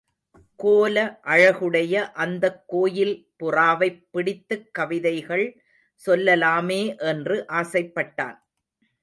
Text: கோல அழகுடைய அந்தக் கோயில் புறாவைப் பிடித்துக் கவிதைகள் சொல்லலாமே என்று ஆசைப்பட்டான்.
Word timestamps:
கோல 0.55 1.19
அழகுடைய 1.23 2.11
அந்தக் 2.11 2.63
கோயில் 2.67 3.31
புறாவைப் 3.39 4.07
பிடித்துக் 4.11 4.73
கவிதைகள் 4.73 5.45
சொல்லலாமே 6.05 6.97
என்று 6.97 7.45
ஆசைப்பட்டான். 7.49 8.37